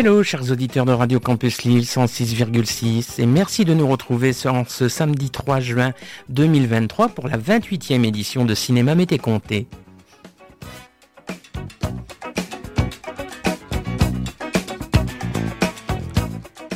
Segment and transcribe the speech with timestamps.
[0.00, 5.28] Hello chers auditeurs de Radio Campus Lille 106,6 et merci de nous retrouver ce samedi
[5.28, 5.92] 3 juin
[6.30, 9.66] 2023 pour la 28e édition de Cinéma Mété Comté.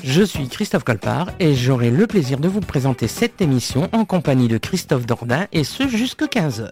[0.03, 4.49] Je suis Christophe Colpart et j'aurai le plaisir de vous présenter cette émission en compagnie
[4.49, 6.69] de Christophe Dordain et ce jusque 15h.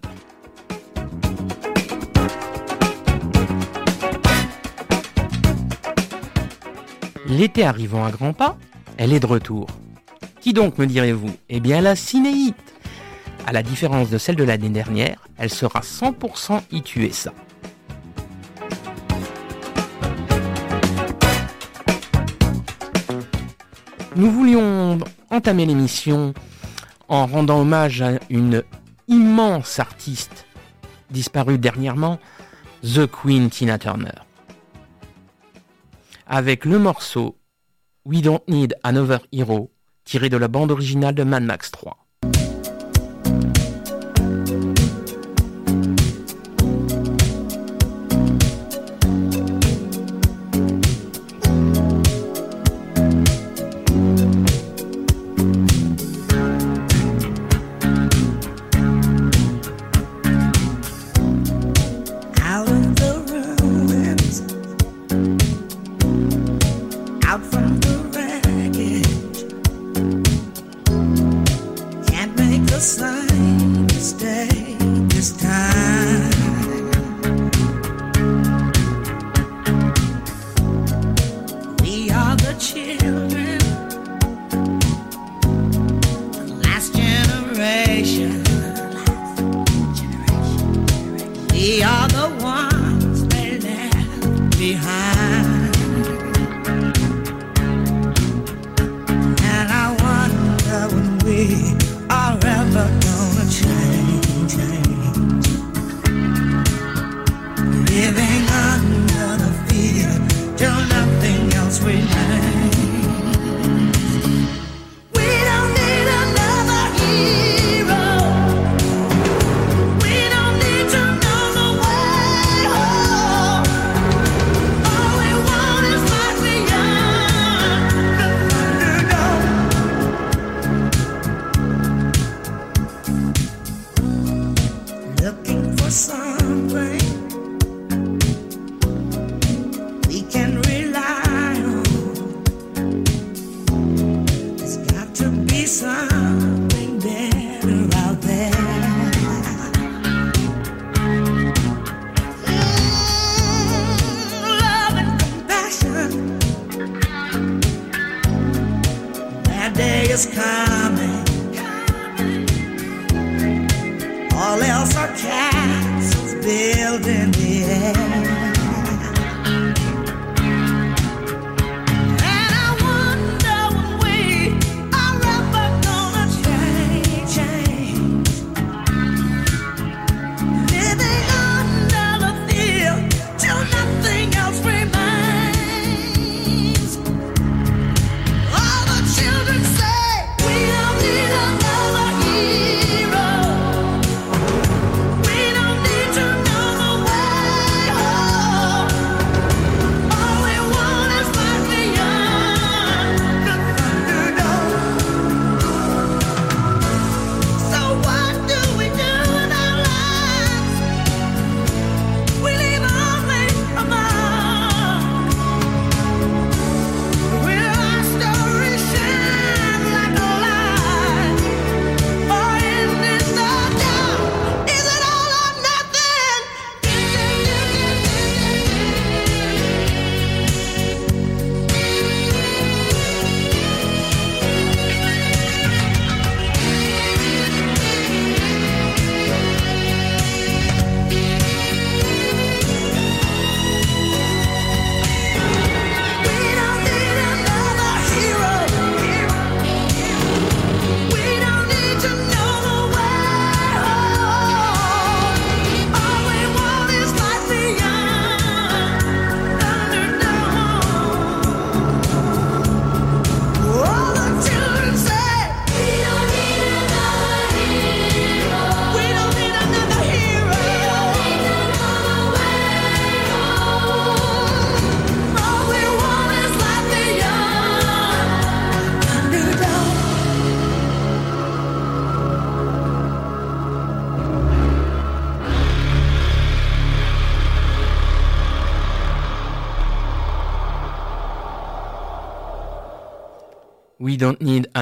[7.32, 8.58] L'été arrivant à grands pas,
[8.98, 9.66] elle est de retour.
[10.42, 11.34] Qui donc me direz-vous?
[11.48, 12.74] Eh bien la cinéite
[13.46, 17.32] À la différence de celle de l'année dernière, elle sera 100% ça.
[24.14, 24.98] Nous voulions
[25.30, 26.34] entamer l'émission
[27.08, 28.62] en rendant hommage à une
[29.08, 30.44] immense artiste
[31.10, 32.18] disparue dernièrement,
[32.82, 34.20] The Queen Tina Turner
[36.32, 37.38] avec le morceau
[38.06, 39.70] We Don't Need Another Hero,
[40.04, 42.01] tiré de la bande originale de Mad Max 3.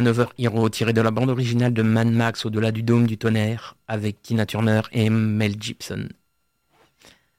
[0.00, 3.76] Another Hero, tiré de la bande originale de Mad Max au-delà du dôme du tonnerre,
[3.87, 6.08] avec Tina Turner et Mel Gibson.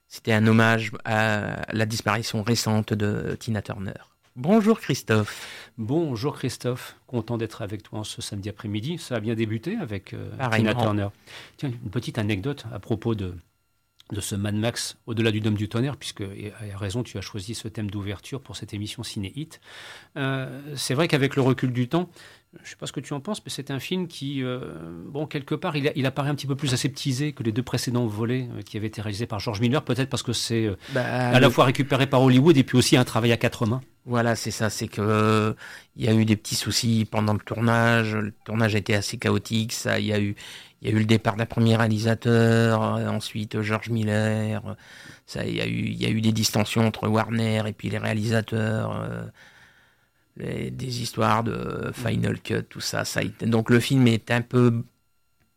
[0.07, 3.97] C'était un hommage à la disparition récente de Tina Turner.
[4.35, 5.71] Bonjour Christophe.
[5.79, 8.99] Bonjour Christophe, content d'être avec toi ce samedi après-midi.
[8.99, 11.07] Ça a bien débuté avec euh, Tina Turner.
[11.57, 13.33] Tiens, une petite anecdote à propos de,
[14.11, 17.21] de ce Mad Max au-delà du Dôme du Tonnerre, puisque, et à raison, tu as
[17.21, 19.61] choisi ce thème d'ouverture pour cette émission Ciné Hit.
[20.15, 22.09] Euh, c'est vrai qu'avec le recul du temps,
[22.53, 24.59] je ne sais pas ce que tu en penses, mais c'est un film qui, euh,
[25.05, 28.49] bon, quelque part, il, apparaît un petit peu plus aseptisé que les deux précédents volets
[28.51, 31.49] euh, qui avaient été réalisés par George Miller, peut-être parce que c'est bah, à la
[31.49, 33.81] fois récupéré par Hollywood et puis aussi un travail à quatre mains.
[34.05, 35.55] Voilà, c'est ça, c'est que
[35.95, 39.17] il y a eu des petits soucis pendant le tournage, le tournage a été assez
[39.17, 40.35] chaotique, ça, il y a eu,
[40.81, 44.61] il y a eu le départ d'un premier réalisateur, euh, ensuite George Miller.
[44.65, 44.73] Euh,
[45.25, 47.89] ça, il y a eu, il y a eu des distensions entre Warner et puis
[47.89, 49.31] les réalisateurs.
[50.37, 54.83] Des histoires de Final Cut, tout ça, ça donc le film est un peu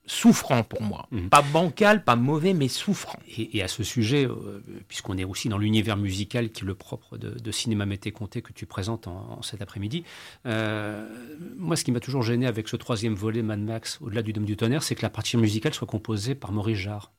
[0.07, 1.07] souffrant pour moi.
[1.11, 1.29] Mhm.
[1.29, 3.19] Pas bancal, pas mauvais, mais souffrant.
[3.37, 7.17] Et, à ce sujet, euh, puisqu'on est aussi dans l'univers musical qui est le propre
[7.17, 10.05] de, Cinéma Mété Comté que tu présentes en, cet après-midi,
[10.47, 11.09] euh,
[11.57, 14.45] moi ce qui m'a toujours gêné avec ce troisième volet Mad Max, au-delà du Dôme
[14.45, 17.13] du Tonnerre, c'est que la partie musicale soit composée par Maurice Jarre.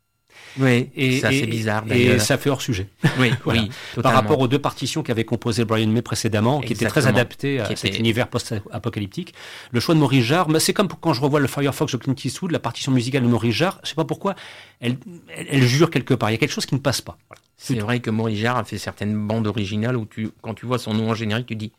[0.58, 1.84] Oui, et, ça c'est bizarre.
[1.92, 2.88] Et ça fait hors sujet.
[3.20, 3.70] Oui, oui
[4.02, 7.76] Par rapport aux deux partitions qu'avait composé Brian May précédemment, qui étaient très adaptées à
[7.76, 9.34] cet univers post-apocalyptique.
[9.72, 12.52] Le choix de Maurice Jarre, c'est comme quand je revois le Firefox de Clint Eastwood,
[12.52, 14.36] la partition musicale de Maurice Jarre, je sais pas pourquoi,
[14.80, 14.98] elle,
[15.36, 16.30] elle, jure quelque part.
[16.30, 17.18] Il y a quelque chose qui ne passe pas.
[17.58, 20.80] C'est vrai que Maurice Jarre a fait certaines bandes originales où tu, quand tu vois
[20.80, 21.72] son nom en générique, tu dis,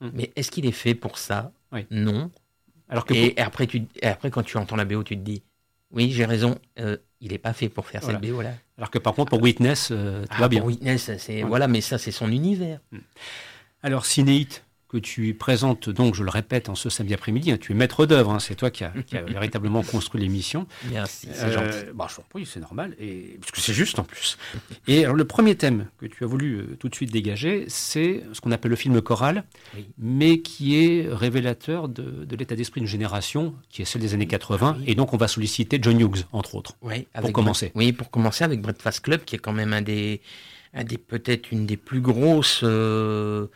[0.00, 0.10] hum.
[0.14, 1.52] mais est-ce qu'il est fait pour ça?
[1.90, 2.30] Non.
[2.88, 5.42] Alors que et, après, tu, et après, quand tu entends la BO, tu te dis,
[5.96, 6.58] oui, j'ai raison.
[6.78, 8.52] Euh, il n'est pas fait pour faire cette BO là.
[8.76, 10.60] Alors que par contre pour Witness, euh, tout ah, va bien.
[10.60, 12.80] Pour Witness, c'est voilà, mais ça c'est son univers.
[12.92, 12.98] Hmm.
[13.82, 17.50] Alors Cinéite, que tu présentes donc, je le répète, en ce samedi après-midi.
[17.50, 18.92] Hein, tu es maître d'œuvre, hein, c'est toi qui as
[19.26, 20.66] véritablement construit l'émission.
[20.90, 21.78] Merci, c'est gentil.
[21.78, 24.38] Euh, bah, oui, c'est normal, et, parce que c'est juste en plus.
[24.86, 28.22] Et alors, le premier thème que tu as voulu euh, tout de suite dégager, c'est
[28.32, 29.44] ce qu'on appelle le film choral,
[29.98, 34.78] mais qui est révélateur de, l'état d'esprit d'une génération qui est celle des années 80.
[34.86, 37.72] Et donc, on va solliciter John Hughes, entre autres, oui, pour commencer.
[37.74, 40.20] oui, pour commencer avec Breakfast Club, qui est quand même un des,
[40.74, 42.60] un des peut-être une des plus grosses.
[42.62, 43.46] Euh,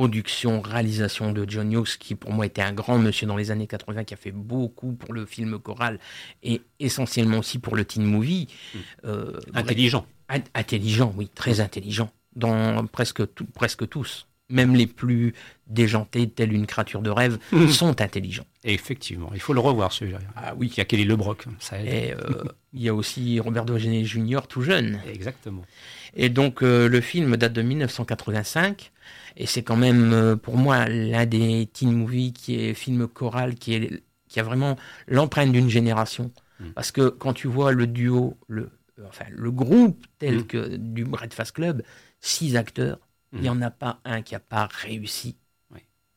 [0.00, 3.66] production, réalisation de John Hughes, qui pour moi était un grand monsieur dans les années
[3.66, 5.98] 80, qui a fait beaucoup pour le film choral
[6.42, 8.48] et essentiellement aussi pour le teen movie.
[8.74, 8.78] Hmm.
[9.04, 10.06] Euh, intelligent.
[10.54, 14.26] Intelligent, oui, très intelligent, dans presque, presque tous.
[14.48, 15.34] Même les plus
[15.66, 17.68] déjantés, tels une créature de rêve, hmm.
[17.68, 18.46] sont intelligents.
[18.64, 20.20] effectivement, il faut le revoir celui-là.
[20.34, 20.72] Ah oui.
[20.74, 22.42] Il y a Kelly LeBrock, ça Et euh,
[22.72, 24.40] il y a aussi Robert Downey Jr.
[24.48, 24.98] tout jeune.
[25.06, 25.66] Exactement.
[26.14, 28.92] Et donc euh, le film date de 1985.
[29.36, 33.54] Et c'est quand même, euh, pour moi, l'un des teen movies qui est film choral,
[33.54, 36.30] qui, est, qui a vraiment l'empreinte d'une génération.
[36.58, 36.70] Mm.
[36.70, 38.70] Parce que quand tu vois le duo, le,
[39.06, 40.46] enfin, le groupe tel mm.
[40.46, 41.82] que du Breakfast Club,
[42.20, 42.98] six acteurs,
[43.32, 43.52] il n'y mm.
[43.52, 45.36] en a pas un qui n'a pas réussi.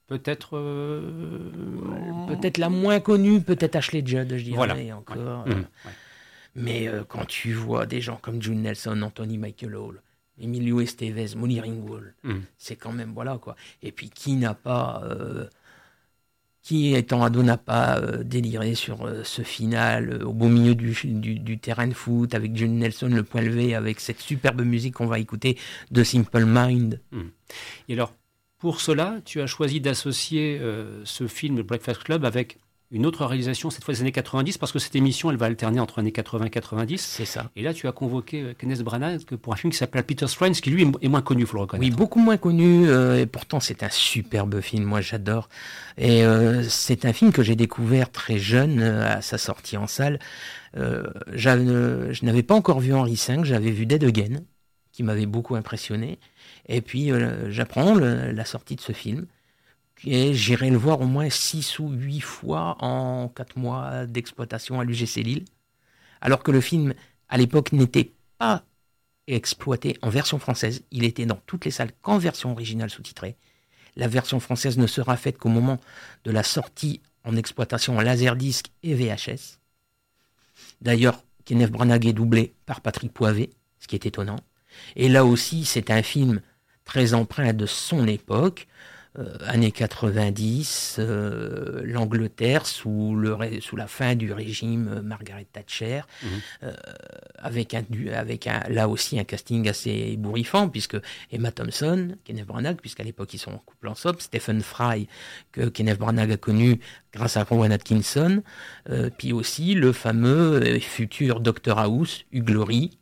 [0.08, 0.58] Peut-être.
[0.58, 1.50] Euh,
[2.28, 4.76] peut-être la moins connue, peut-être Ashley Judd, je dirais voilà.
[4.96, 5.46] encore.
[6.56, 10.02] Mais euh, quand tu vois des gens comme June Nelson, Anthony Michael Hall,
[10.40, 12.40] Emilio Estevez, Molly Ringwald, hmm.
[12.58, 13.56] c'est quand même, voilà quoi.
[13.82, 15.48] Et puis qui n'a pas, euh,
[16.62, 20.94] qui étant ado n'a pas euh, déliré sur euh, ce final au beau milieu du,
[20.94, 25.08] du, terrain de foot avec John Nelson le point levé, avec cette superbe musique qu'on
[25.08, 25.58] va écouter
[25.92, 27.00] de Simple Mind.
[27.12, 27.30] Hmm.
[27.88, 28.14] Et alors,
[28.58, 30.62] pour cela, tu as choisi d'associer
[31.04, 32.60] ce film Breakfast Club avec
[32.94, 35.80] une autre réalisation, cette fois des années 90, parce que cette émission, elle va alterner
[35.80, 37.02] entre années 80 et 90.
[37.02, 37.50] C'est ça.
[37.56, 40.54] Et là, tu as convoqué euh, Kenneth Branagh pour un film qui s'appelle Peter's Friends,
[40.54, 41.84] qui lui est moins connu, il faut le reconnaître.
[41.84, 45.50] Oui, beaucoup moins connu, euh, et pourtant c'est un superbe film, moi j'adore.
[45.98, 50.20] Et euh, c'est un film que j'ai découvert très jeune, à sa sortie en salle.
[50.76, 54.42] je n'avais pas encore vu Henri V, j'avais vu Dead Again,
[54.92, 56.20] qui m'avait beaucoup impressionné.
[56.70, 57.12] Et puis
[57.50, 59.26] j'apprends la sortie de ce film
[60.06, 64.84] et j'irai le voir au moins 6 ou 8 fois en 4 mois d'exploitation à
[64.84, 65.46] l'UGC Lille.
[66.22, 66.94] Alors que le film,
[67.30, 68.64] à l'époque, n'était pas
[69.28, 70.84] exploité en version française.
[70.92, 73.38] Il était dans toutes les salles qu'en version originale sous-titrée.
[73.96, 75.80] La version française ne sera faite qu'au moment
[76.24, 79.60] de la sortie en exploitation en laserdisc et VHS.
[80.82, 84.40] D'ailleurs, Kenneth Branagh est doublé par Patrick Poivet, ce qui est étonnant.
[84.96, 86.42] Et là aussi, c'est un film
[86.84, 88.68] très empreint de son époque,
[89.46, 96.02] années 90, euh, l'Angleterre sous, le, sous la fin du régime Margaret Thatcher,
[96.64, 96.74] euh,
[97.38, 100.98] avec, un, avec un, là aussi un casting assez ébouriffant, puisque
[101.32, 105.08] Emma Thompson, Kenneth Branagh, puisqu'à l'époque ils sont en couple ensemble, Stephen Fry,
[105.52, 106.80] que Kenneth Branagh a connu
[107.12, 108.42] grâce à Rowan Atkinson,
[109.18, 112.98] puis aussi le fameux futur Dr House, Hugh Glory,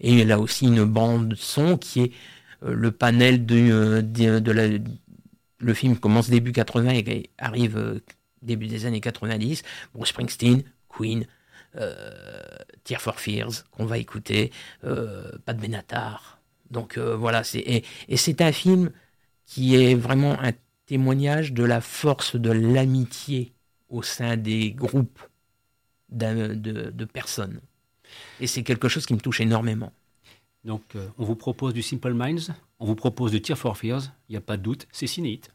[0.00, 2.12] et là aussi une bande son qui est
[2.62, 4.78] le panel de, de la
[5.58, 8.00] le film commence début 80 et arrive euh,
[8.42, 9.62] début des années 90.
[9.94, 11.26] Bruce Springsteen, Queen,
[11.76, 12.40] euh,
[12.84, 14.52] Tear for Fears, qu'on va écouter,
[14.84, 16.40] euh, Pat Benatar.
[16.70, 18.92] Donc euh, voilà, c'est, et, c'est un film
[19.44, 20.52] qui est vraiment un
[20.86, 23.52] témoignage de la force de l'amitié
[23.88, 25.20] au sein des groupes
[26.08, 27.60] de, de, personnes.
[28.40, 29.92] Et c'est quelque chose qui me touche énormément.
[30.64, 30.82] Donc,
[31.18, 34.36] on vous propose du Simple Minds, on vous propose du Tear for Fears, il n'y
[34.36, 35.50] a pas de doute, c'est cinéite.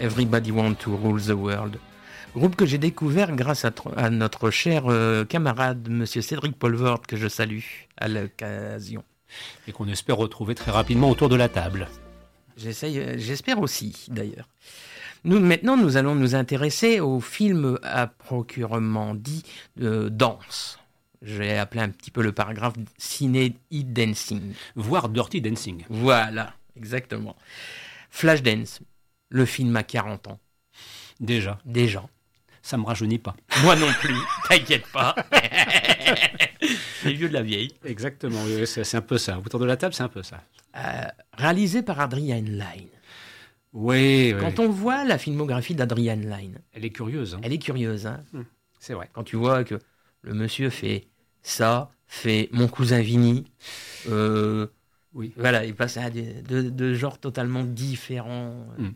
[0.00, 1.78] Everybody Want to Rule the World.
[2.36, 7.26] Groupe que j'ai découvert grâce à, notre cher euh, camarade, monsieur Cédric Polvord, que je
[7.26, 7.64] salue
[7.96, 9.02] à l'occasion.
[9.66, 11.88] Et qu'on espère retrouver très rapidement autour de la table.
[12.64, 14.48] Euh, j'espère aussi, d'ailleurs.
[15.24, 19.42] Nous, maintenant, nous allons nous intéresser au film à procurement dit
[19.76, 20.78] de danse.
[21.22, 24.52] J'ai appelé un petit peu le paragraphe ciné dancing.
[24.76, 25.84] Voire dirty dancing.
[25.90, 27.34] Voilà, exactement.
[28.10, 28.80] Flashdance,
[29.28, 30.40] le film à 40 ans.
[31.20, 31.58] Déjà.
[31.64, 32.04] Déjà.
[32.62, 33.34] Ça me rajeunit pas.
[33.62, 34.16] Moi non plus,
[34.48, 35.14] t'inquiète pas.
[37.02, 37.74] c'est vieux de la vieille.
[37.84, 39.38] Exactement, c'est un peu ça.
[39.38, 40.42] Autour de la table, c'est un peu ça.
[40.76, 42.88] Euh, réalisé par Adrian Lyne.
[43.72, 46.58] Oui, Quand on voit la filmographie d'Adrian Lyne.
[46.72, 47.34] Elle est curieuse.
[47.34, 47.40] Hein.
[47.42, 48.06] Elle est curieuse.
[48.06, 48.22] Hein.
[48.34, 48.44] Hum,
[48.78, 49.08] c'est vrai.
[49.12, 49.78] Quand tu vois que
[50.22, 51.06] le monsieur fait
[51.42, 53.44] ça, fait Mon cousin Vinny.
[54.08, 54.66] Euh,
[55.14, 55.32] oui.
[55.36, 58.66] Voilà, il passe à de, genres totalement différents.
[58.78, 58.94] Hum.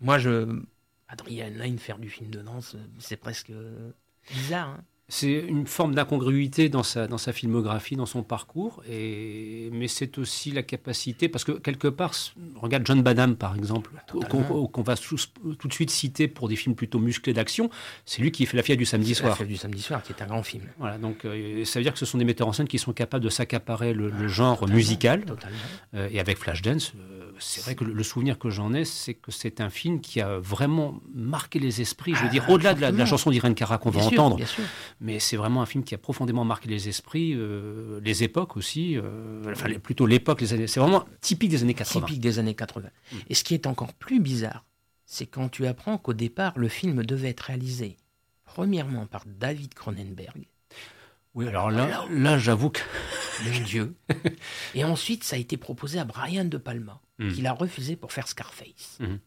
[0.00, 0.62] Moi, je.
[1.08, 3.50] Adrian Lyne faire du film de danse, c'est presque
[4.30, 4.68] bizarre.
[4.68, 9.88] Hein c'est une forme d'incongruité dans sa, dans sa filmographie, dans son parcours, et, mais
[9.88, 12.12] c'est aussi la capacité, parce que quelque part,
[12.56, 13.90] regarde John Badham par exemple,
[14.28, 17.70] qu'on va tout de suite citer pour des films plutôt musclés d'action,
[18.04, 19.30] c'est lui qui fait La Fièvre du samedi soir.
[19.30, 20.64] La Fièvre du samedi soir, qui est un grand film.
[20.78, 22.92] Voilà, donc euh, ça veut dire que ce sont des metteurs en scène qui sont
[22.92, 25.24] capables de s'accaparer le, ah, genre musical,
[25.94, 29.30] euh, et avec Flashdance, euh, c'est vrai que le, souvenir que j'en ai, c'est que
[29.30, 32.80] c'est un film qui a vraiment marqué les esprits, je veux ah, dire, au-delà de,
[32.80, 34.36] la chanson d'Irène Cara qu'on va entendre.
[34.36, 34.64] Bien sûr
[35.00, 38.96] mais c'est vraiment un film qui a profondément marqué les esprits, euh, les époques aussi,
[38.96, 40.66] euh, enfin plutôt l'époque, les années.
[40.66, 42.06] C'est vraiment typique des années 80.
[42.06, 42.88] Typique des années 80.
[42.88, 43.16] Mm.
[43.28, 44.64] Et ce qui est encore plus bizarre,
[45.06, 47.96] c'est quand tu apprends qu'au départ, le film devait être réalisé
[48.44, 50.48] premièrement par David Cronenberg.
[51.38, 52.80] Oui, alors là, là, j'avoue que.
[53.44, 53.94] Mon Dieu.
[54.74, 57.32] Et ensuite, ça a été proposé à Brian De Palma, mm.
[57.32, 58.98] qu'il a refusé pour faire Scarface.
[58.98, 59.18] Mm.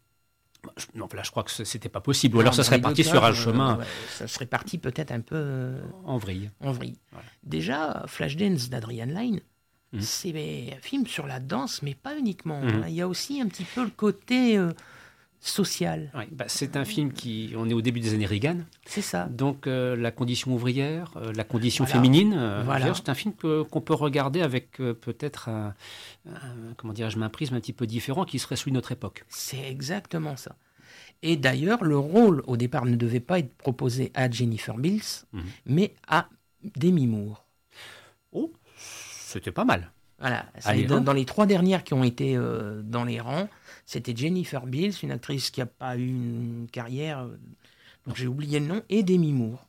[0.94, 2.36] Non, là, je crois que c'était pas possible.
[2.36, 3.80] Ou alors, ça serait parti sur un chemin.
[4.10, 5.36] ça serait parti peut-être un peu.
[5.38, 6.52] Euh, en vrille.
[6.60, 7.00] En vrille.
[7.44, 9.40] Déjà, Flashdance d'Adrian Lyne,
[9.94, 10.02] mmh.
[10.02, 12.62] c'est un film sur la danse, mais pas uniquement.
[12.62, 12.86] Mmh.
[12.90, 14.74] Il y a aussi un petit peu le côté euh,
[15.42, 16.12] social.
[16.32, 17.54] bah, c'est un film qui.
[17.58, 18.60] On est au début des années Reagan.
[18.86, 19.26] C'est ça.
[19.26, 22.64] Donc, euh, la condition ouvrière, la condition féminine.
[22.64, 22.94] voilà.
[22.94, 25.74] C'est un film qu'on peut regarder avec peut-être un
[26.78, 29.26] comment dirais-je, un prisme un petit peu différent qui serait celui de notre époque.
[29.30, 30.56] C'est exactement ça.
[31.24, 35.44] Et d'ailleurs, le rôle au départ ne devait pas être proposé à Jennifer Bills, mhm.
[35.68, 36.28] mais à
[36.76, 37.46] Demi Moore.
[38.32, 39.92] Oh, c'était pas mal.
[40.20, 40.46] Voilà,
[40.88, 43.50] dans, les trois dernières qui ont été euh, dans les rangs,
[43.86, 47.38] c'était Jennifer Bills, une actrice qui n'a pas eu une carrière, euh,
[48.08, 49.66] donc j'ai oublié le nom, et Demi Moore.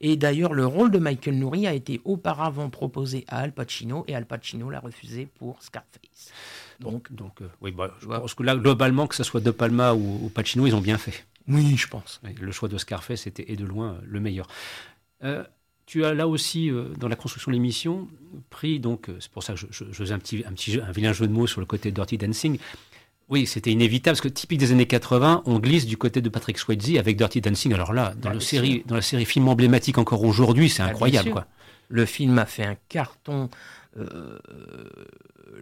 [0.00, 4.14] Et d'ailleurs, le rôle de Michael Nouri a été auparavant proposé à Al Pacino et
[4.14, 6.32] Al Pacino l'a refusé pour Scarface.
[6.80, 9.94] Donc, donc euh, oui, bah, je pense que là, globalement, que ce soit De Palma
[9.94, 11.24] ou, Pacino, ils ont bien fait.
[11.48, 12.20] Oui, je pense.
[12.40, 14.48] Le choix de Scarface était, et de loin, euh, le meilleur.
[15.24, 15.44] Euh,
[15.86, 18.08] tu as là aussi, dans la construction de l'émission,
[18.50, 21.14] pris, donc, c'est pour ça que je, je, faisais un petit, un petit un vilain
[21.14, 22.58] jeu de mots sur le côté Dirty Dancing,
[23.30, 26.58] oui, c'était inévitable parce que typique des années 80, on glisse du côté de Patrick
[26.58, 27.74] Swayze avec Dirty Dancing.
[27.74, 31.30] Alors là, dans, le série, dans la série film emblématique encore aujourd'hui, c'est incroyable.
[31.30, 31.46] Quoi.
[31.90, 33.50] Le film a fait un carton
[33.98, 34.38] euh,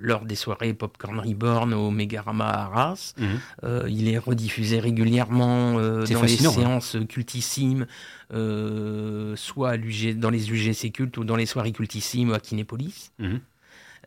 [0.00, 3.14] lors des soirées Popcorn Reborn au Megarama Arras.
[3.18, 3.26] Mhm.
[3.64, 6.50] Euh, il est rediffusé régulièrement euh, dans les hein.
[6.50, 7.86] séances cultissimes,
[8.30, 9.76] soit
[10.16, 13.12] dans les UGC cultes ou dans les soirées cultissimes à Kinépolis.
[13.18, 13.40] Mhm.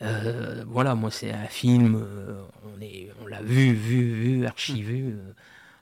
[0.02, 5.02] Euh, voilà, moi c'est un film, euh, on, est, on l'a vu, vu, vu, archivé.
[5.02, 5.20] Mm.
[5.20, 5.34] Euh,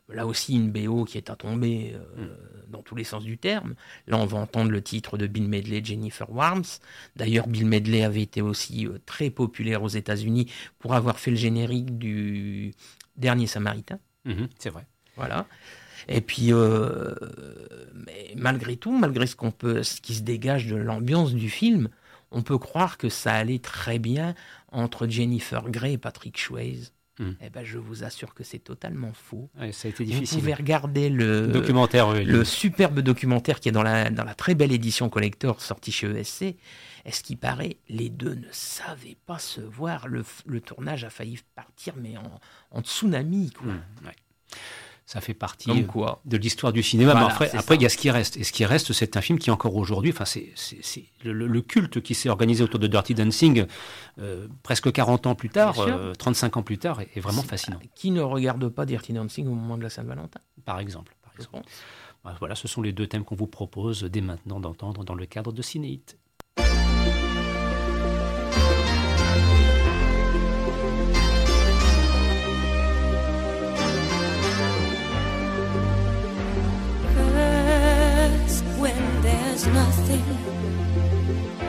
[0.09, 2.71] là aussi une BO qui est à tomber mm.
[2.71, 3.75] dans tous les sens du terme.
[4.07, 6.79] Là on va entendre le titre de Bill Medley, Jennifer Warms.
[7.15, 11.97] D'ailleurs Bill Medley avait été aussi très populaire aux États-Unis pour avoir fait le générique
[11.97, 12.73] du
[13.17, 13.99] Dernier Samaritain.
[14.25, 14.85] Mm-hmm, c'est vrai.
[15.15, 15.45] Voilà.
[16.07, 16.51] Et puis,
[17.93, 21.89] mais malgré tout, malgré ce qu'on peut, ce qui se dégage de l'ambiance du film,
[22.31, 24.35] on peut croire que ça allait très bien
[24.71, 26.93] entre Jennifer Grey et Patrick Swayze.
[27.19, 27.31] Hmm.
[27.41, 29.49] Eh ben, je vous assure que c'est totalement faux.
[29.71, 30.35] ça a été difficile.
[30.35, 34.53] Vous pouvez regarder le documentaire, le superbe documentaire qui est dans la, dans la très
[34.53, 36.57] belle édition collector sortie chez ESC.
[37.05, 40.07] Est-ce qu'il paraît, les deux ne savaient pas se voir.
[40.07, 40.23] Le,
[40.61, 42.15] tournage a failli partir, mais
[42.71, 43.51] en, tsunami.
[43.51, 43.73] Quoi.
[43.73, 43.81] Hmm,
[45.07, 45.71] ça fait partie
[46.25, 47.15] de l'histoire du cinéma.
[47.15, 48.35] mais après, après il y a ce qui reste.
[48.35, 50.51] Et ce qui reste, c'est un film qui encore aujourd'hui, enfin, c'est
[51.23, 53.65] le, culte qui s'est organisé autour de Dirty Dancing
[54.19, 55.75] euh, presque 40 ans plus tard,
[56.19, 57.79] 35 euh, ans plus tard, est, vraiment fascinant.
[57.95, 60.41] Qui ne regarde pas Dirty Dancing au moment de la Saint-Valentin?
[60.65, 61.15] Par exemple.
[61.23, 61.69] Par exemple.
[62.39, 65.53] Voilà, ce sont les deux thèmes qu'on vous propose dès maintenant d'entendre dans le cadre
[65.53, 66.17] de Cinéite.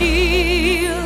[0.00, 0.99] steal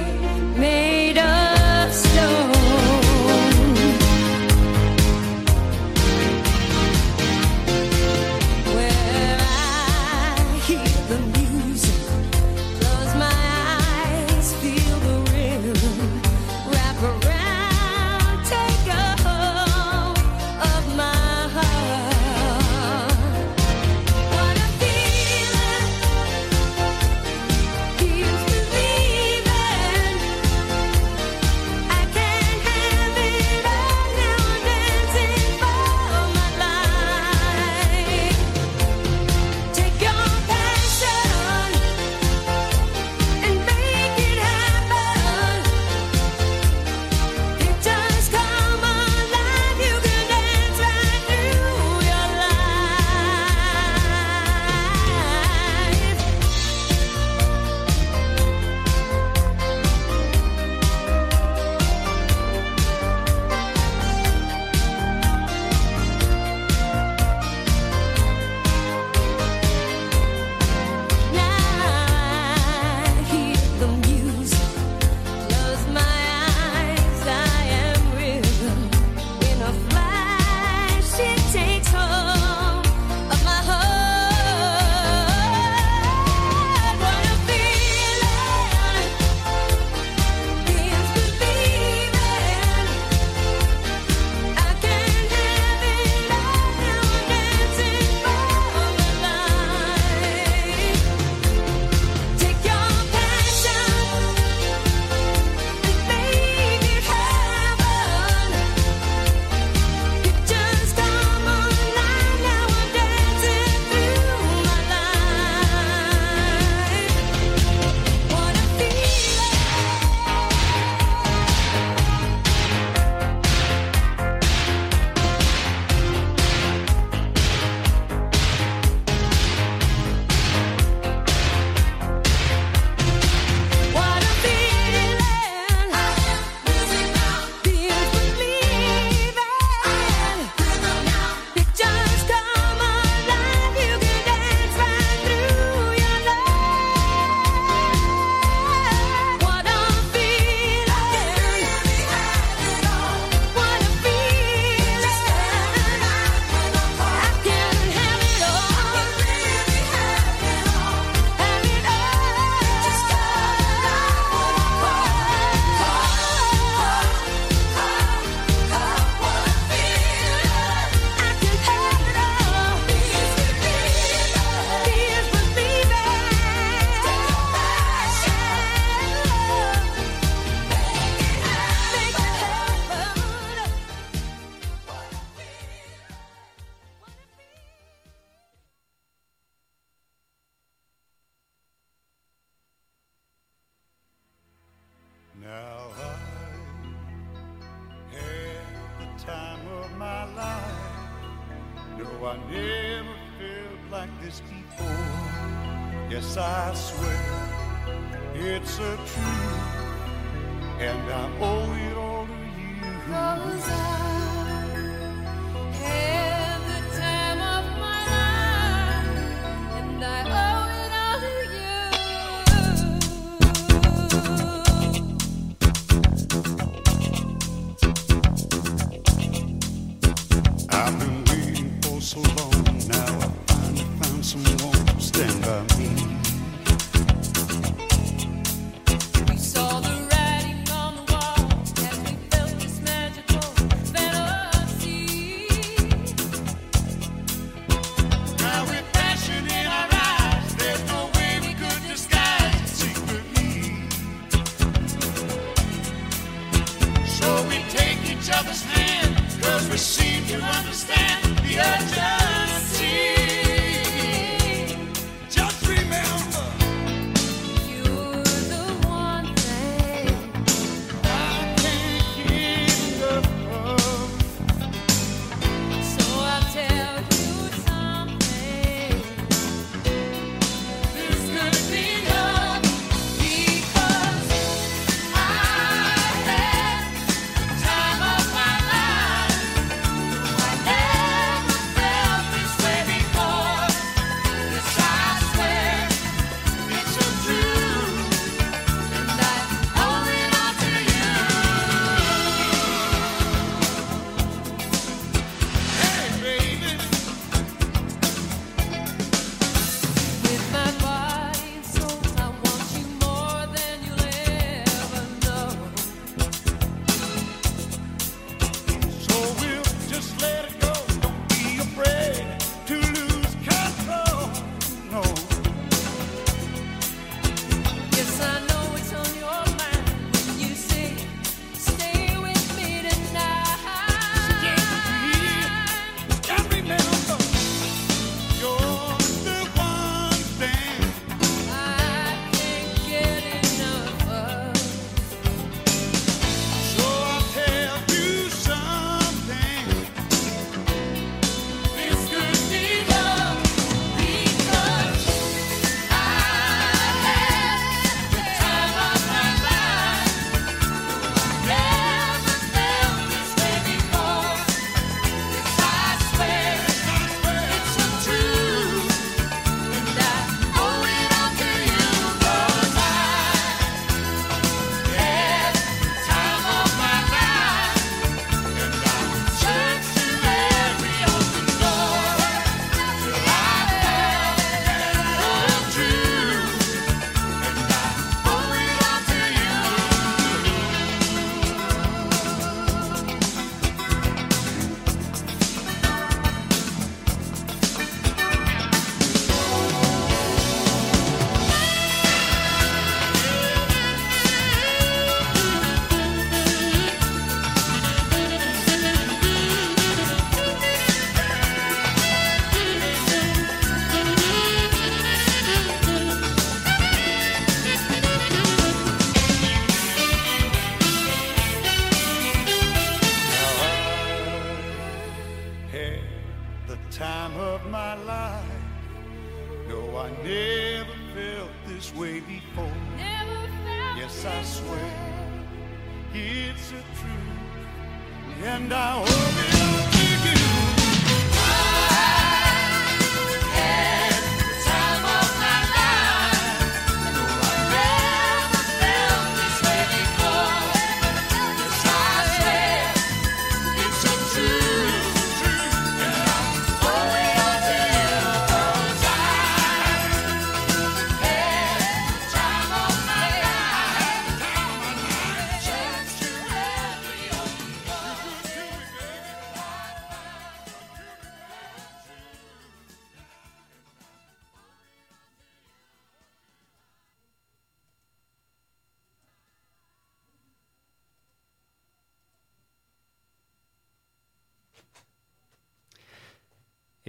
[438.45, 439.44] and I hope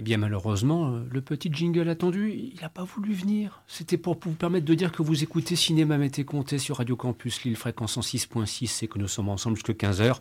[0.06, 3.64] bien malheureusement, euh, le petit jingle attendu, il n'a pas voulu venir.
[3.66, 7.42] C'était pour vous permettre de dire que vous écoutez Cinéma Mété Comté sur Radio Campus
[7.42, 10.18] Lille, fréquence 106.6 et que nous sommes ensemble jusqu'à 15h.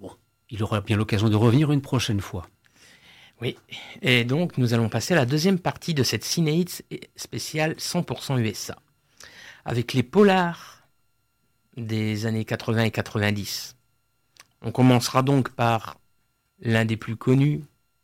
[0.00, 0.12] Bon,
[0.48, 2.48] il aura bien l'occasion de revenir une prochaine fois.
[3.42, 3.58] Oui,
[4.00, 6.80] et donc nous allons passer à la deuxième partie de cette Cinéhits
[7.16, 8.78] spéciale 100% USA.
[9.66, 10.88] Avec les polars
[11.76, 13.76] des années 80 et 90.
[14.62, 16.00] On commencera donc par
[16.60, 17.60] l'un des plus connus,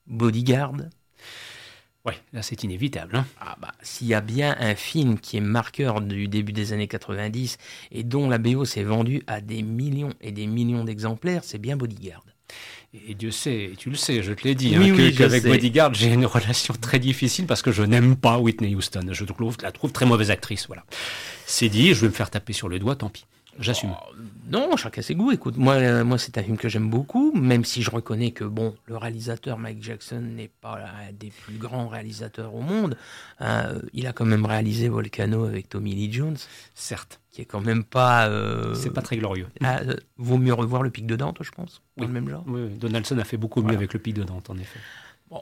[0.07, 0.75] Bodyguard.
[2.05, 3.17] Ouais, là c'est inévitable.
[3.17, 3.27] Hein.
[3.41, 6.89] ah bah, s'il y a bien un film qui est marqueur du début des années
[6.89, 7.59] 90
[7.93, 11.77] et dont la BO s'est vendue à des millions et des millions d'exemplaires, c'est bien
[11.77, 12.25] Bodyguard.
[13.09, 16.27] Et Dieu sait, tu le sais, je te l'ai dit, hein, qu'avec Bodyguard, j'ai une
[16.27, 19.07] relation très difficile parce que je n'aime pas Whitney Houston.
[19.13, 20.67] Je trouve, la trouve très mauvaise actrice.
[20.67, 20.85] Voilà.
[21.47, 23.25] C'est dit, je vais me faire taper sur le doigt, tant pis.
[23.59, 23.91] J'assume.
[23.93, 24.15] Oh,
[24.51, 25.31] non, chacun ses goûts.
[25.31, 28.45] Écoute, moi, euh, moi c'est un film que j'aime beaucoup, même si je reconnais que
[28.45, 32.97] bon, le réalisateur Mike Jackson n'est pas un des plus grands réalisateurs au monde.
[33.41, 36.39] Euh, il a quand même réalisé Volcano avec Tommy Lee Jones.
[36.75, 37.21] Certes.
[37.31, 38.29] Qui est quand même pas.
[38.29, 39.47] Euh, c'est pas très glorieux.
[39.63, 39.81] Ah,
[40.19, 41.81] vaut mieux revoir Le Pic de Dante, je pense.
[41.97, 42.45] Dans le même genre.
[42.47, 44.79] Oui, Donaldson a fait beaucoup mieux avec Le Pic de Dante, en effet.
[45.31, 45.41] Bon,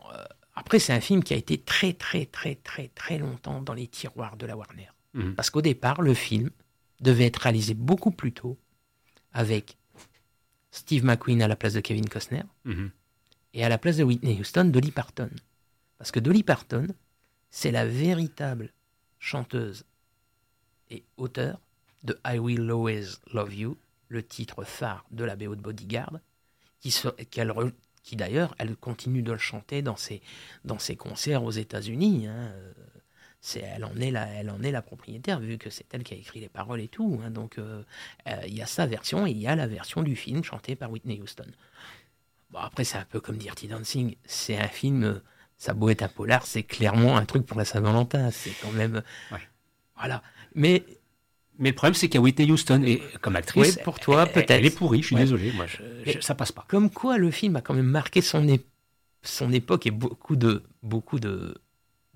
[0.55, 3.89] après, c'est un film qui a été très, très, très, très, très longtemps dans les
[3.89, 4.89] tiroirs de la Warner.
[5.15, 5.35] Mhm.
[5.35, 6.51] Parce qu'au départ, le film
[7.01, 8.59] devait être réalisé beaucoup plus tôt
[9.32, 9.76] avec
[10.70, 12.90] Steve McQueen à la place de Kevin Costner mhm.
[13.55, 15.30] et à la place de Whitney Houston, Dolly Parton.
[15.98, 16.86] Parce que Dolly Parton,
[17.51, 18.72] c'est la véritable
[19.18, 19.84] chanteuse
[20.90, 21.61] et auteur
[22.03, 23.76] de I Will Always Love You,
[24.09, 26.20] le titre phare de la BO de Bodyguard,
[26.80, 26.94] qui,
[28.03, 30.22] qui d'ailleurs, elle continue de le chanter dans ses,
[30.64, 32.26] dans ses concerts aux États-Unis.
[32.26, 32.53] Hein
[33.41, 36.14] c'est elle en est la elle en est la propriétaire vu que c'est elle qui
[36.14, 37.30] a écrit les paroles et tout hein.
[37.30, 37.82] donc euh,
[38.28, 40.76] euh, il y a sa version et il y a la version du film chantée
[40.76, 41.47] par Whitney Houston.
[42.51, 44.16] Bon après c'est un peu comme Dirty Dancing.
[44.24, 45.22] C'est un film euh,
[45.57, 48.30] ça beau être un polar c'est clairement un truc pour la Saint-Valentin.
[48.30, 49.03] C'est quand même
[49.97, 50.22] voilà.
[50.55, 50.84] Mais
[51.59, 52.82] mais le problème, c'est qu'il y a Whitney Houston.
[52.84, 54.51] Et comme actrice, pour toi, peut-être.
[54.51, 55.66] Elle est pourrie, je suis désolé, moi,
[56.20, 56.64] ça passe pas.
[56.68, 58.47] Comme quoi, le film a quand même marqué son,
[59.22, 61.55] son époque et beaucoup de, beaucoup de,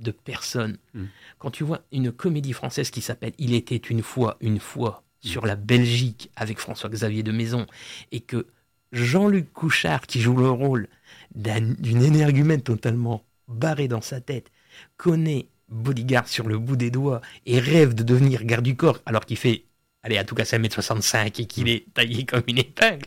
[0.04, 0.78] de personnes.
[0.94, 1.04] Mm.
[1.38, 5.28] Quand tu vois une comédie française qui s'appelle Il était une fois, une fois mm.
[5.28, 7.66] sur la Belgique avec François-Xavier de Maison
[8.12, 8.46] et que
[8.92, 10.88] Jean-Luc Couchard, qui joue le rôle
[11.34, 14.52] d'une énergumène totalement barrée dans sa tête,
[14.96, 19.26] connaît Bodyguard sur le bout des doigts et rêve de devenir garde du corps alors
[19.26, 19.64] qu'il fait,
[20.04, 21.68] allez, à tout cas 1m65 et qu'il mm.
[21.68, 23.06] est taillé comme une épingle,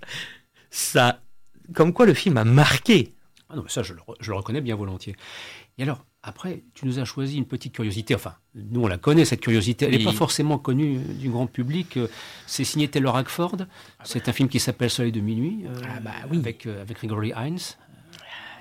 [0.69, 1.21] ça,
[1.73, 3.13] comme quoi le film a marqué.
[3.49, 5.15] Ah non, mais ça, je le reconnais bien volontiers.
[5.77, 8.13] Et alors, après, tu nous as choisi une petite curiosité.
[8.13, 9.85] Enfin, nous, on la connaît, cette curiosité.
[9.85, 11.97] Elle n'est pas forcément connue du grand public.
[12.45, 13.55] C'est signé Taylor Hackford.
[14.03, 16.39] C'est un film qui s'appelle Soleil de minuit, euh, ah bah oui.
[16.39, 17.59] avec, euh, avec Gregory Hines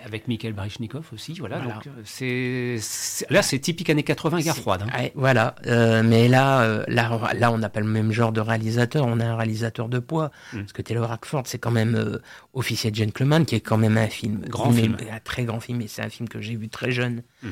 [0.07, 1.59] avec Mikhail Baryshnikov aussi, voilà.
[1.59, 1.89] Donc
[2.23, 4.85] euh, c'est là c'est typique années 80 guerre froide.
[4.87, 5.09] Hein.
[5.17, 9.05] voilà, euh, mais là, euh, là là on n'a pas le même genre de réalisateur,
[9.05, 10.61] on a un réalisateur de poids mm.
[10.61, 12.21] parce que Taylor Hackford c'est quand même
[12.55, 15.89] Officier Gentleman qui est quand même un film grand film, un très grand film et
[15.89, 17.23] c'est un film que j'ai vu très jeune.
[17.43, 17.49] Mm.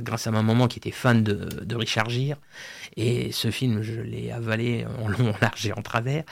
[0.00, 1.34] grâce à ma maman qui était fan de,
[1.64, 2.38] de Richard Gere.
[2.96, 6.24] Et ce film, je l'ai avalé en long, en large et en travers.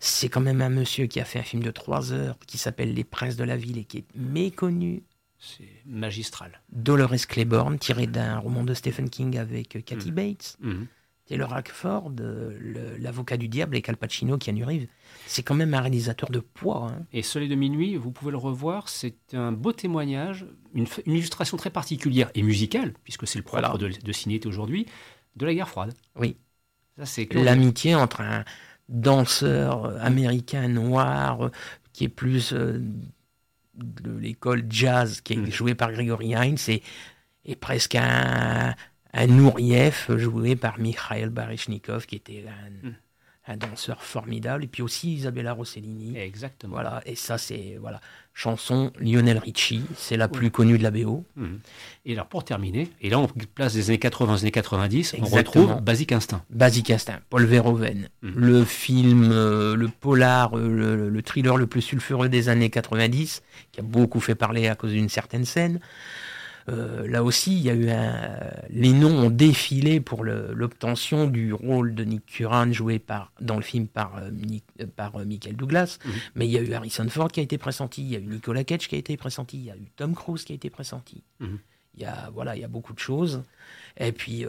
[0.00, 2.94] C'est quand même un monsieur qui a fait un film de trois heures qui s'appelle
[2.94, 5.02] Les Princes de la Ville et qui est méconnu
[5.46, 6.60] c'est magistral.
[6.70, 10.14] Dolores Claiborne, tiré d'un roman de Stephen King avec Kathy mm.
[10.14, 10.56] Bates.
[10.60, 10.84] Mm.
[11.26, 12.12] Taylor Hackford,
[12.98, 14.86] l'avocat du diable, et Cal Pacino, qui Reeves.
[15.26, 16.88] C'est quand même un réalisateur de poids.
[16.88, 17.04] Hein.
[17.12, 21.70] Et Soleil de minuit, vous pouvez le revoir, c'est un beau témoignage, une, illustration très
[21.70, 24.86] particulière et musicale, puisque c'est le propre de, de aujourd'hui,
[25.34, 25.94] de la guerre froide.
[26.14, 26.36] Oui.
[27.32, 28.44] L'amitié entre un
[28.88, 31.50] danseur américain noir
[31.92, 32.78] qui est plus euh,
[33.76, 35.50] de l'école jazz qui est mm.
[35.50, 36.82] jouée par Gregory Hines et,
[37.44, 38.74] et presque un,
[39.12, 42.90] un Nourieff joué par Mikhail Baryshnikov qui était un,
[43.46, 44.64] un danseur formidable.
[44.64, 46.16] Et puis aussi Isabella Rossellini.
[46.18, 46.74] Exactement.
[46.74, 48.00] Voilà, et ça, c'est voilà,
[48.36, 51.24] chanson Lionel Richie, c'est la plus connue de la BO.
[51.36, 51.58] Mhm.
[52.04, 55.24] Et alors pour terminer, et là on place des années 80 aux années 90, on
[55.24, 56.42] retrouve Basic Instinct.
[56.50, 58.32] Basic Instinct, Paul Verhoeven, mhm.
[58.36, 63.42] le film, euh, le polar, euh, le, thriller le plus sulfureux des années 90,
[63.72, 65.80] qui a beaucoup fait parler à cause d'une certaine scène.
[66.68, 68.40] Euh, là aussi, il y a eu un...
[68.70, 73.62] les noms ont défilé pour l'obtention du rôle de Nick Curran joué par, dans le
[73.62, 74.30] film par, euh,
[74.80, 75.98] euh, par Michael Douglas.
[76.04, 76.12] Mhm.
[76.34, 78.26] Mais il y a eu Harrison Ford qui a été pressenti, il y a eu
[78.26, 80.70] Nicolas Cage qui a été pressenti, il y a eu Tom Cruise qui a été
[80.70, 81.22] pressenti.
[81.40, 81.58] Mhm.
[81.94, 83.42] Il y a voilà, il y a beaucoup de choses.
[83.96, 84.44] Et puis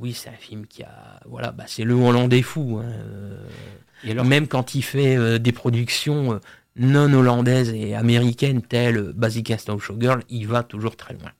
[0.00, 2.80] oui, c'est un film qui a voilà, bah, c'est le Hollandais fou.
[2.82, 2.90] Hein,
[4.02, 6.40] et alors, même quand il fait des productions
[6.74, 11.30] non hollandaises et américaines telles Basic Instinct Showgirl, il va toujours très loin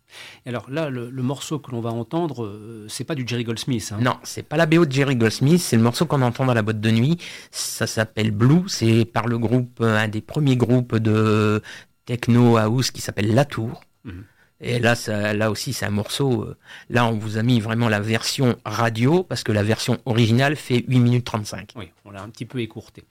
[0.46, 3.92] alors là, le, morceau que l'on va entendre, euh, c'est pas du Jerry Goldsmith.
[3.92, 3.98] Hein.
[4.00, 6.62] Non, c'est pas la BO de Jerry Goldsmith, c'est le morceau qu'on entend dans la
[6.62, 7.18] boîte de nuit.
[7.50, 11.62] Ça s'appelle Blue, c'est par le groupe, euh, un des premiers groupes de
[12.06, 13.82] techno house qui s'appelle La Tour.
[14.04, 14.24] Mhm.
[14.60, 16.42] Et là, ça, là aussi, c'est un morceau.
[16.42, 16.56] Euh,
[16.90, 20.84] là, on vous a mis vraiment la version radio parce que la version originale fait
[20.88, 21.74] 8 minutes 35.
[21.76, 23.04] Oui, on l'a un petit peu écourté.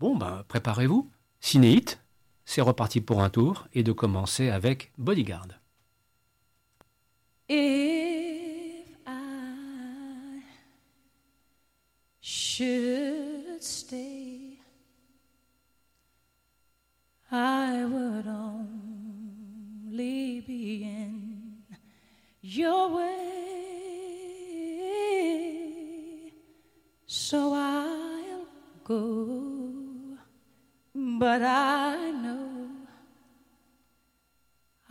[0.00, 1.08] Bon, ben, préparez-vous.
[1.40, 2.00] Cinéite,
[2.44, 5.46] c'est reparti pour un tour et de commencer avec Bodyguard.
[7.54, 10.40] If I
[12.18, 14.58] should stay,
[17.30, 18.80] I would only
[20.40, 21.62] be in
[22.40, 23.52] your way.
[27.04, 28.46] So I'll
[28.82, 30.16] go,
[30.94, 32.51] but I know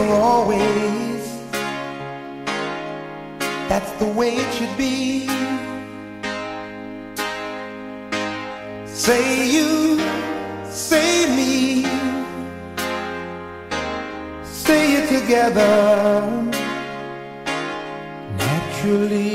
[0.00, 1.22] for always.
[3.70, 5.26] That's the way it should be.
[8.86, 9.24] Say
[9.54, 9.98] you,
[10.68, 11.84] say me,
[14.44, 15.70] say it together
[18.42, 19.34] naturally.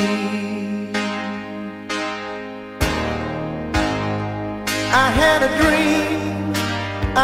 [5.03, 6.53] I had a dream,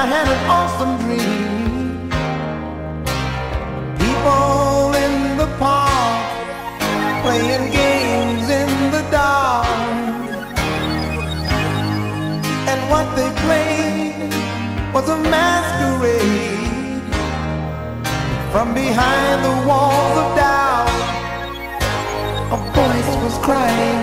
[0.01, 0.90] I had an awesome
[18.82, 20.89] behind the walls of doubt.
[22.55, 24.00] A voice was crying.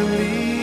[0.00, 0.59] to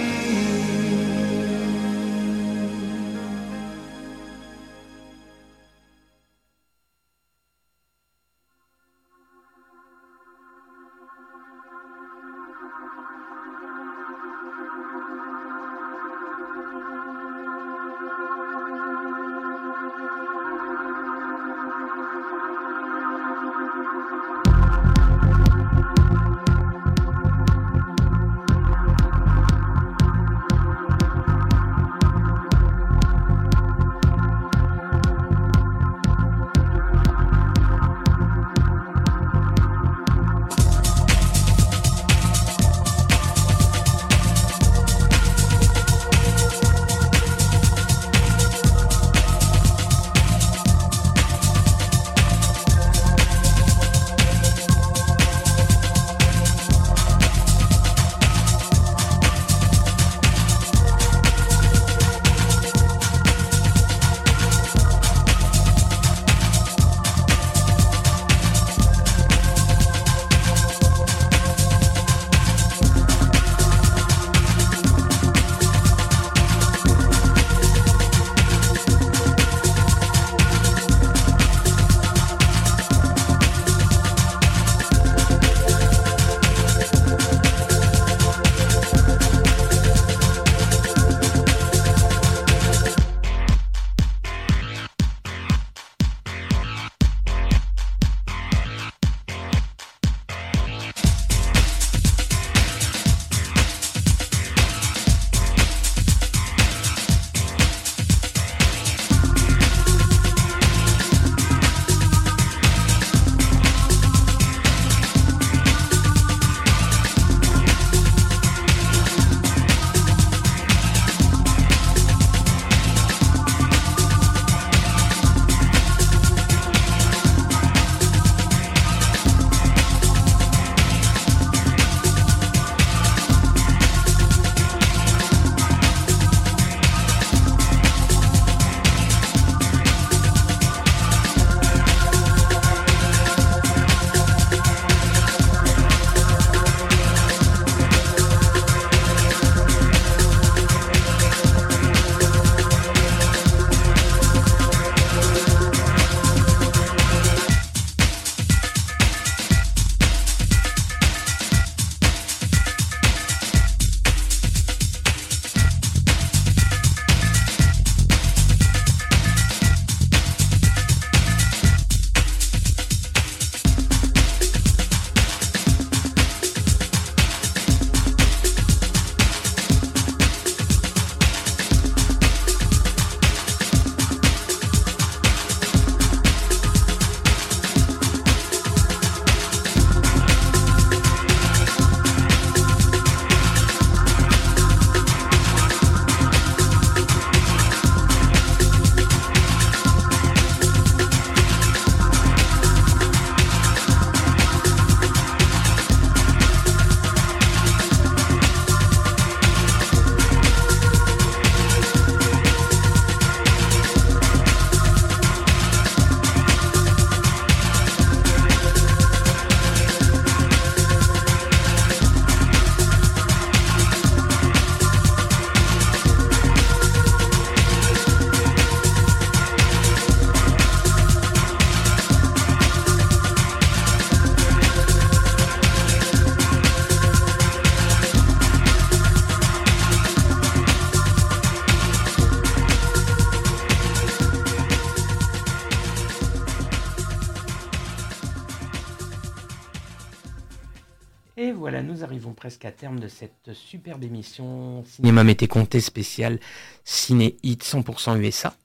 [252.37, 256.39] presque à terme de cette superbe émission Cinéma Mété Comté spécial
[256.85, 258.55] Ciné Hit 100% USA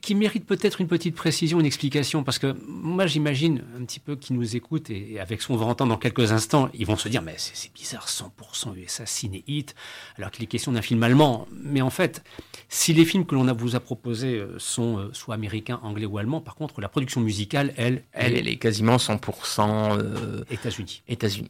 [0.00, 4.16] qui mérite peut-être une petite précision, une explication, parce que moi j'imagine un petit peu
[4.16, 7.08] qui nous écoute et, avec ce qu'on va entendre dans quelques instants, ils vont se
[7.08, 9.74] dire mais c'est bizarre, 100% USA ciné hit,
[10.16, 11.46] alors qu'il est question d'un film allemand.
[11.52, 12.24] Mais en fait,
[12.70, 16.16] si les films que l'on vous a proposés euh, sont euh, soit américains, anglais ou
[16.16, 21.02] allemands, par contre la production musicale, elle, elle, elle est quasiment 100% euh, États-Unis.
[21.08, 21.48] États-Unis.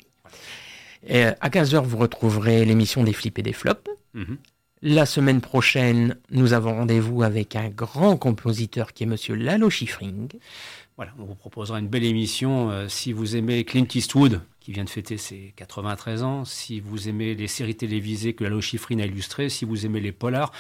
[1.09, 3.91] À 15h, vous retrouverez l'émission des flips et des flops.
[4.15, 4.39] Mhm.
[4.83, 10.29] La semaine prochaine, nous avons rendez-vous avec un grand compositeur qui est Monsieur Lalo Schifring.
[10.97, 12.71] Voilà, on vous proposera une belle émission.
[12.71, 17.11] Euh, si vous aimez Clint Eastwood, qui vient de fêter ses 93 ans, si vous
[17.11, 20.51] aimez les séries télévisées que Lalo Schifrin a illustrées, si vous aimez les polars,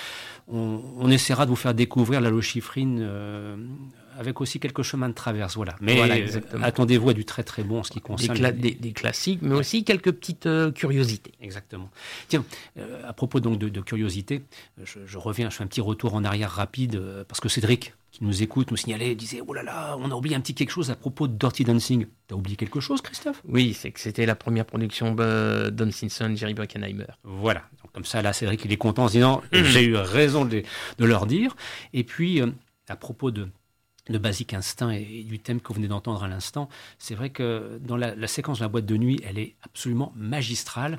[0.48, 3.56] on, essaiera de vous faire découvrir Lalo Schifrin euh,
[4.20, 5.56] avec aussi quelques chemins de traverse.
[5.56, 5.74] Voilà.
[5.80, 8.38] Mais euh, attendez-vous à du très très bon en ce qui concerne.
[8.52, 11.32] Des, classiques, mais aussi quelques petites euh, curiosités.
[11.40, 11.88] Exactement.
[12.28, 12.44] Tiens,
[12.78, 14.42] euh, à propos donc de, de curiosité,
[14.84, 18.42] je, reviens, je fais un petit retour en arrière rapide, parce que Cédric, qui nous
[18.42, 20.96] écoute, nous signalait, disait Oh là là, on a oublié un petit quelque chose à
[20.96, 22.06] propos de Dirty Dancing.
[22.26, 23.40] T'as oublié quelque chose, Christophe?
[23.48, 27.06] Oui, c'est que c'était la première production de Don Simpson, Jerry Bruckheimer.
[27.24, 27.62] Voilà.
[27.82, 30.62] Donc, comme ça, là, Cédric, il est content en se disant J'ai eu raison de,
[30.98, 31.56] de, leur dire.
[31.94, 32.42] Et puis,
[32.88, 33.48] à propos de
[34.10, 37.78] de Basic Instinct et, du thème que vous venez d'entendre à l'instant, c'est vrai que
[37.82, 40.98] dans la, séquence de la boîte de nuit, elle est absolument magistrale.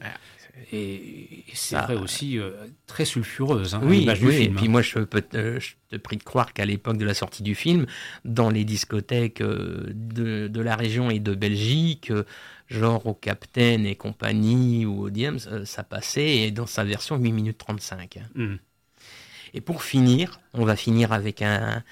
[0.73, 2.51] Et, c'est vrai aussi euh,
[2.85, 3.75] très sulfureuse.
[3.75, 4.69] Hein, oui, oui et puis hein.
[4.69, 7.55] moi, je, peux te, je te prie de croire qu'à l'époque de la sortie du
[7.55, 7.85] film,
[8.25, 12.23] dans les discothèques euh, de, la région et de Belgique, euh,
[12.67, 17.31] genre au Captain et compagnie ou au Diems, ça passait et dans sa version 8
[17.31, 18.19] minutes 35.
[18.35, 18.55] Mmh.
[19.53, 21.83] Et pour finir, on va finir avec un,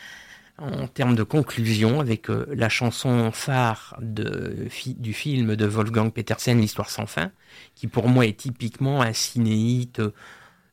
[0.62, 6.60] en termes de conclusion avec euh, la chanson phare de, du film de Wolfgang Petersen,
[6.60, 7.32] L'Histoire sans fin,
[7.76, 10.14] qui pour moi est typiquement un cinéite euh,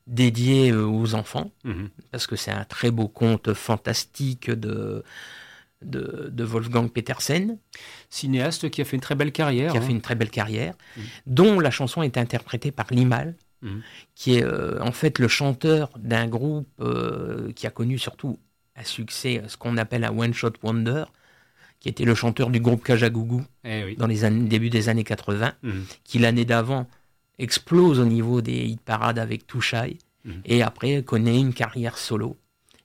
[0.05, 1.89] dédié euh, aux enfants, mhm.
[2.11, 5.03] parce que c'est un très beau conte fantastique de,
[5.81, 7.57] de, Wolfgang Petersen.
[8.09, 9.71] Cinéaste qui a fait une très belle carrière.
[9.71, 9.91] Qui a fait hein.
[9.91, 11.03] une très belle carrière, mhm.
[11.27, 13.81] dont la chanson est interprétée par Limal, mhm.
[14.15, 14.45] qui est
[14.81, 16.67] en fait le chanteur d'un groupe
[17.55, 18.39] qui a connu surtout
[18.77, 21.05] à succès, ce qu'on appelle un One Shot Wonder,
[21.79, 25.53] qui était le chanteur du groupe Kajagougou eh dans les années, début des années 80,
[25.63, 25.85] mhm.
[26.03, 26.87] qui l'année d'avant
[27.39, 30.41] explose au niveau des hit parades avec Touchai, mhm.
[30.45, 32.37] et après connaît une carrière solo,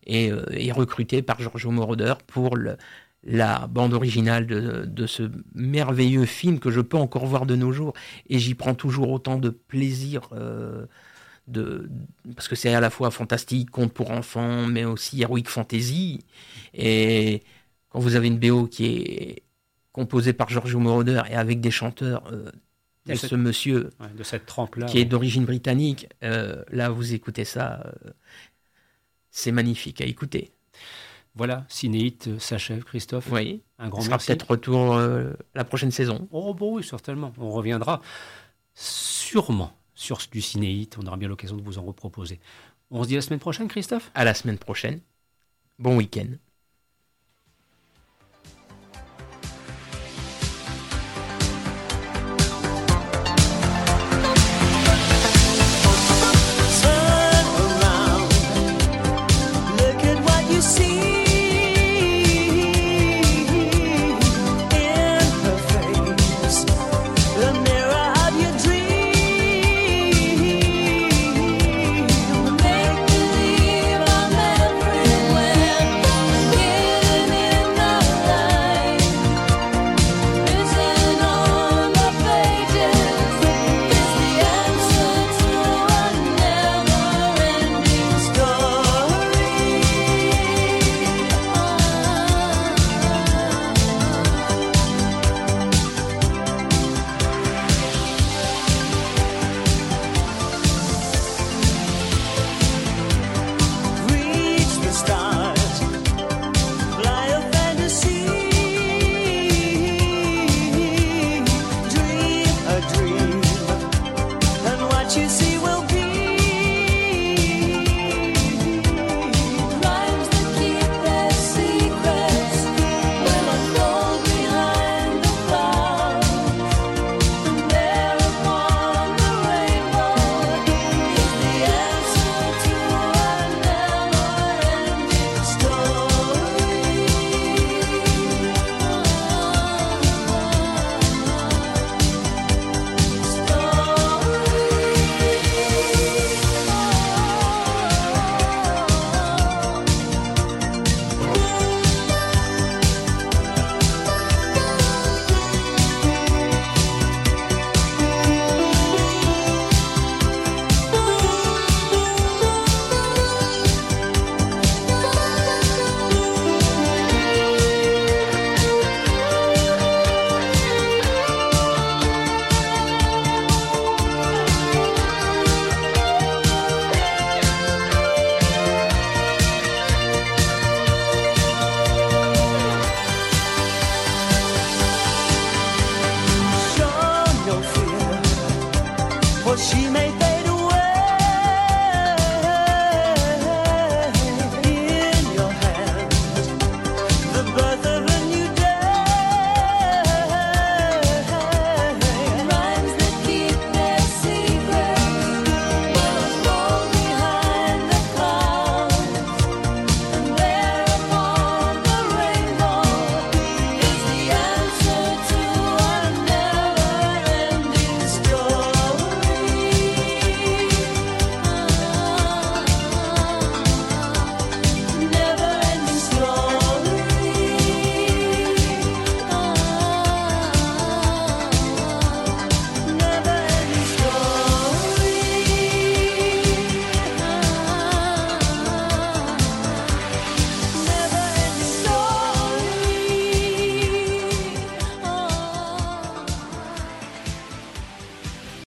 [0.06, 2.76] et euh, est recruté par Giorgio Moroder pour le,
[3.24, 7.94] la bande originale de, ce merveilleux film que je peux encore voir de nos jours,
[8.28, 10.28] et j'y prends toujours autant de plaisir.
[10.32, 10.86] Euh,
[11.48, 11.90] de,
[12.34, 16.24] parce que c'est à la fois fantastique, conte pour enfants, mais aussi heroic fantasy.
[16.74, 17.42] Et
[17.88, 19.42] quand vous avez une BO qui est
[19.92, 22.50] composée par Giorgio Moroder et avec des chanteurs euh,
[23.04, 27.44] tels ce monsieur de cette trempe -là, qui est d'origine britannique, euh, là vous écoutez
[27.44, 28.10] ça, euh,
[29.30, 30.52] c'est magnifique à écouter.
[31.34, 33.30] Voilà, Cinéite s'achève, Christophe.
[33.32, 35.00] Oui, un grand sera peut-être retour
[35.54, 36.28] la prochaine saison.
[36.30, 37.32] Oh bon, oui, certainement.
[37.38, 38.02] On reviendra
[38.74, 39.72] sûrement
[40.02, 40.98] sur du cinéite.
[40.98, 42.40] On aura bien l'occasion de vous en reproposer.
[42.90, 44.10] On se dit la semaine prochaine, Christophe?
[44.14, 45.00] À la semaine prochaine.
[45.78, 46.28] Bon week-end.